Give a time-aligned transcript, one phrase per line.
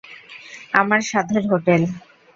[0.73, 1.81] আমার সাধের হোটেল!